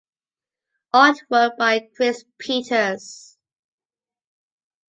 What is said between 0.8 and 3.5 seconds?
Artwork by Chris Peters.